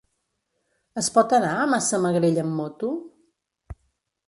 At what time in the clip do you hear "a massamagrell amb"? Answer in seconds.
1.59-2.59